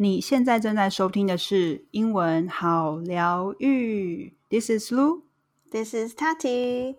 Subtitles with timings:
[0.00, 4.32] 你现在正在收听的是英文好疗愈。
[4.48, 5.22] This is Lu.
[5.72, 6.98] This is Tati.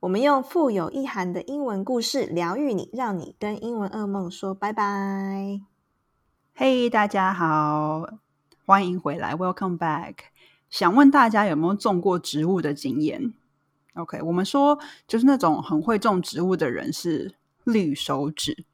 [0.00, 5.60] 我们用富有意涵的英文故事疗愈你，让你跟英文噩梦说拜拜。
[6.56, 8.18] Hey，，大家好，
[8.64, 10.16] 欢迎回来，Welcome back。
[10.68, 13.34] 想问大家有没有种过植物的经验
[13.94, 18.64] ？OK，我们说就是那种很会种植物的人是绿手指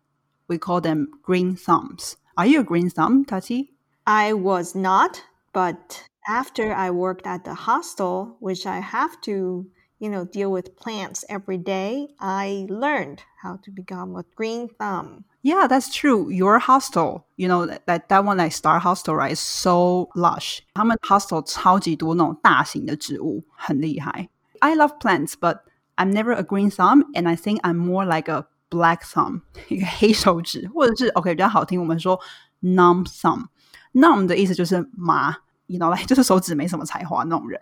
[0.47, 2.15] ，We call them green thumbs.
[2.38, 3.74] Are you a green thumb, Tati?
[4.06, 5.22] I was not,
[5.54, 9.66] but after I worked at the hostel, which I have to,
[10.00, 15.26] you know, deal with plants every day, I learned how to become a green thumb.
[15.42, 16.30] Yeah, that's true.
[16.30, 20.62] Your hostel, you know, that that one like Star Hostel, right, is so lush.
[20.74, 24.30] 他们 hostel 超级多那种大型的植物，很厉害。
[24.60, 25.60] I love plants, but
[25.96, 31.09] I'm never a green thumb, and I think I'm more like a black thumb， 一个黑手指，或者是
[31.09, 32.19] OK 比较好听，我们说
[32.63, 33.47] numb thumb。
[33.93, 35.37] numb 的意思就是麻
[35.67, 37.61] ，you know，来就是手指没什么才华那种人。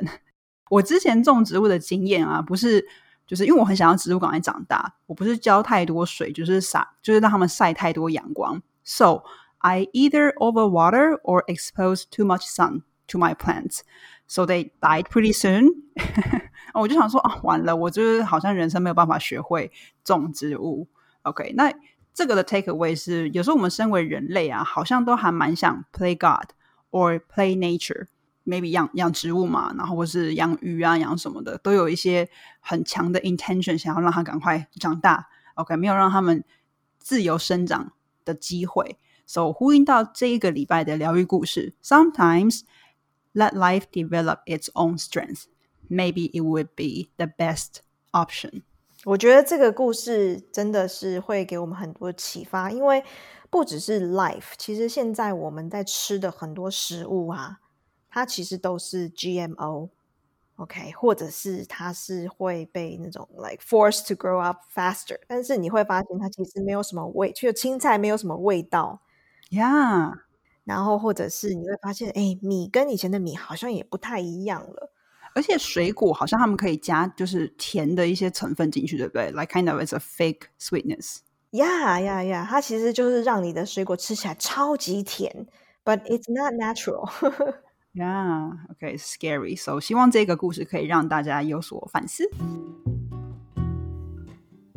[0.69, 2.87] 我之前种植物的经验啊，不是
[3.27, 8.63] 就是因为我很想要植物赶快长大，我不是浇太多水，就是洒，就是让他们晒太多阳光。
[8.85, 9.25] So
[9.59, 13.81] I either overwater or expose too much sun to my plants,
[14.29, 15.69] so they died pretty soon
[16.73, 19.73] 我就想说啊，完了，我就是好像人生没有办法学会
[20.05, 20.87] 种植物。
[21.24, 21.74] OK，那
[22.14, 26.52] 这个的 take away 是，有时候我们身为人类啊，好像都还蛮想 play God
[26.92, 35.28] or play nature。maybe 养养植物嘛，然后或是养鱼啊、养什么的，都有一些很强的 intention，想要让它赶快长大。
[35.56, 36.44] OK，没有让他们
[37.00, 39.00] 自由生长的机会。
[39.26, 42.62] So 呼应到这一个礼拜的疗愈故事，Sometimes
[43.34, 45.46] let life develop its own strength.
[45.90, 47.78] Maybe it would be the best
[48.12, 48.62] option.
[49.05, 53.03] 我觉得这个故事真的是会给我们很多启发，因为
[53.49, 57.61] 不只是 life，其实现在我们在吃的很多食物啊，
[58.11, 69.01] 它其实都是 GMO，OK，或者是它是会被那种 like forced to grow up faster，但是你会发现它其实没有什么味，就青菜没有什么味道
[69.51, 70.13] ，Yeah，
[70.65, 74.93] 然后或者是你会发现，哎，米跟以前的米好像也不太一样了。
[75.35, 81.19] 而且水果好像他们可以加就是甜的一些成分进去，对不对？Like kind of as a fake sweetness.
[81.53, 82.45] Yeah, yeah, yeah.
[82.45, 85.47] 它其实就是让你的水果吃起来超级甜
[85.85, 87.09] ，but it's not natural.
[87.95, 89.57] yeah, okay, scary.
[89.57, 92.29] So 希望这个故事可以让大家有所反思。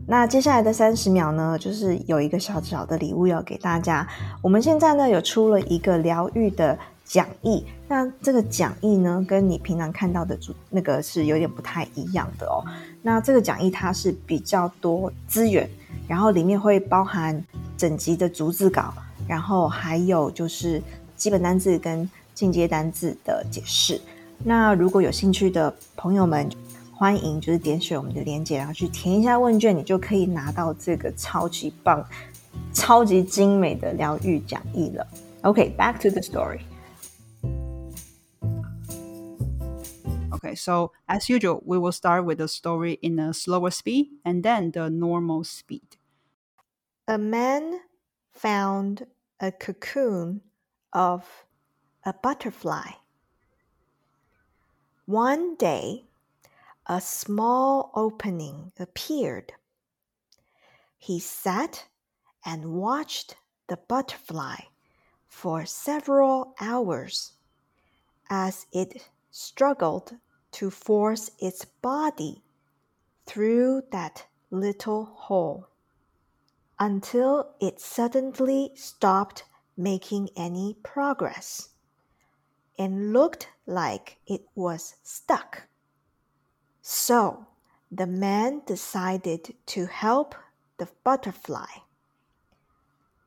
[0.07, 4.07] 那接下来的三十秒呢，就是有一个小小的礼物要给大家。
[4.41, 6.77] 我们现在呢有出了一个疗愈的。
[7.05, 12.63] 讲义，那这个讲义呢，跟你平常看到的主那个是有点不太一样的哦。
[13.01, 15.69] 那这个讲义它是比较多资源，
[16.07, 17.43] 然后里面会包含
[17.77, 18.93] 整集的逐字稿，
[19.27, 20.81] 然后还有就是
[21.17, 23.99] 基本单字跟进阶单字的解释。
[24.43, 26.49] 那如果有兴趣的朋友们，
[26.91, 32.03] 欢迎就是点选我们的链接，然后去填一下问卷，你就可以拿到这个超级棒、
[32.73, 35.05] 超级精美的疗愈讲义了。
[35.41, 36.59] OK，back to the story。
[40.43, 44.71] Okay, so as usual, we will start with the story in a slower speed and then
[44.71, 45.97] the normal speed.
[47.07, 47.79] A man
[48.33, 49.07] found
[49.39, 50.41] a cocoon
[50.91, 51.45] of
[52.03, 52.91] a butterfly.
[55.05, 56.09] One day,
[56.87, 59.53] a small opening appeared.
[60.97, 61.87] He sat
[62.45, 63.37] and watched
[63.67, 64.61] the butterfly
[65.27, 67.33] for several hours
[68.29, 70.19] as it struggled
[70.53, 72.41] to force its body
[73.25, 75.67] through that little hole
[76.79, 79.43] until it suddenly stopped
[79.77, 81.69] making any progress
[82.77, 85.63] and looked like it was stuck.
[86.81, 87.47] So
[87.91, 90.35] the man decided to help
[90.77, 91.81] the butterfly.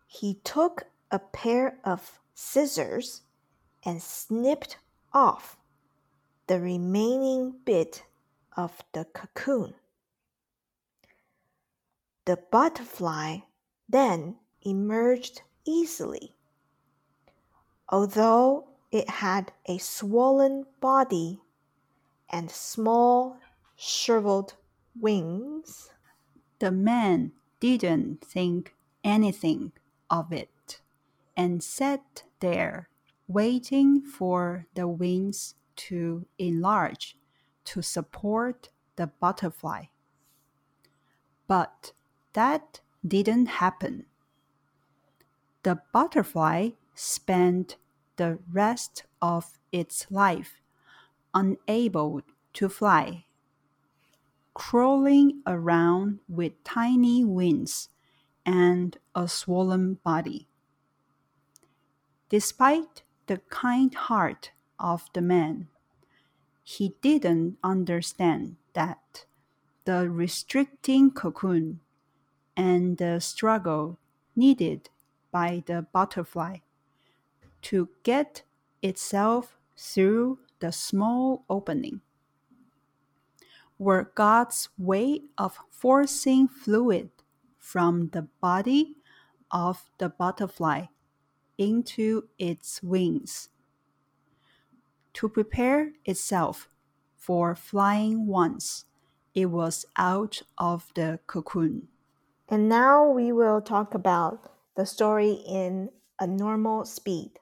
[0.07, 3.22] He took a pair of scissors
[3.84, 4.79] and snipped
[5.13, 5.57] off
[6.47, 8.04] the remaining bit
[8.57, 9.75] of the cocoon.
[12.25, 13.39] The butterfly
[13.89, 16.34] then emerged easily.
[17.89, 21.41] Although it had a swollen body
[22.31, 23.39] and small
[23.77, 24.54] shriveled
[24.98, 25.91] wings,
[26.59, 29.72] the man didn't think anything
[30.10, 30.81] of it
[31.37, 32.89] and sat there
[33.28, 37.17] waiting for the wings to enlarge
[37.65, 39.84] to support the butterfly.
[41.47, 41.93] But
[42.33, 44.07] that didn't happen.
[45.63, 47.77] The butterfly spent
[48.17, 50.61] the rest of its life
[51.34, 52.22] unable
[52.55, 53.27] to fly,
[54.55, 57.91] crawling around with tiny wings
[58.47, 60.49] and a swollen body.
[62.29, 65.69] Despite the kind heart of the man,
[66.63, 69.27] he didn't understand that
[69.84, 71.81] the restricting cocoon
[72.57, 73.99] and the struggle
[74.34, 74.91] needed
[75.31, 76.59] by the butterfly
[77.63, 78.43] to get
[78.83, 82.01] itself through the small opening
[83.79, 87.11] were God's way of forcing fluid
[87.59, 88.97] from the body
[89.51, 90.87] of the butterfly
[91.59, 93.51] into its wings
[95.16, 96.68] to prepare itself
[97.16, 98.84] for flying once
[99.34, 101.89] it was out of the cocoon.
[102.51, 105.89] And now we will talk about the story in
[106.21, 107.33] a normal speed.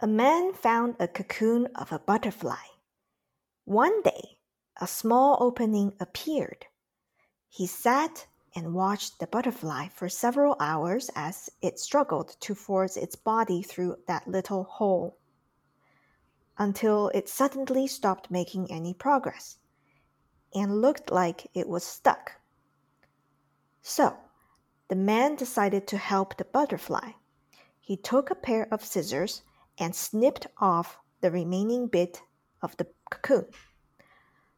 [0.00, 2.66] A man found a cocoon of a butterfly.
[3.64, 4.36] One day,
[4.78, 6.66] a small opening appeared.
[7.48, 13.16] He sat and watched the butterfly for several hours as it struggled to force its
[13.16, 15.16] body through that little hole
[16.58, 19.58] until it suddenly stopped making any progress
[20.54, 22.32] and looked like it was stuck.
[23.80, 24.16] So,
[24.88, 27.12] the man decided to help the butterfly.
[27.80, 29.42] He took a pair of scissors
[29.78, 32.20] and snipped off the remaining bit
[32.60, 33.46] of the cocoon.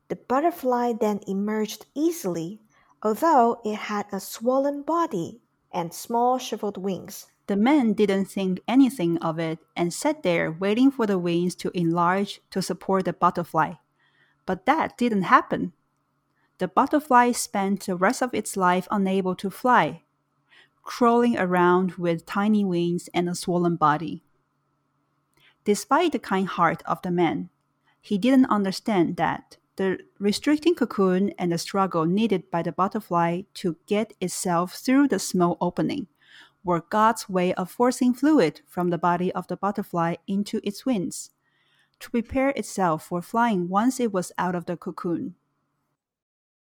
[0.08, 2.60] The butterfly then emerged easily,
[3.02, 5.40] although it had a swollen body
[5.74, 7.26] and small shriveled wings.
[7.46, 11.70] The man didn't think anything of it and sat there waiting for the wings to
[11.76, 13.74] enlarge to support the butterfly.
[14.46, 15.72] But that didn't happen.
[16.58, 20.04] The butterfly spent the rest of its life unable to fly,
[20.82, 24.22] crawling around with tiny wings and a swollen body.
[25.64, 27.50] Despite the kind heart of the man,
[28.00, 33.76] he didn't understand that the restricting cocoon and the struggle needed by the butterfly to
[33.86, 36.06] get itself through the small opening
[36.62, 41.30] were God's way of forcing fluid from the body of the butterfly into its wings
[42.00, 45.34] to prepare itself for flying once it was out of the cocoon.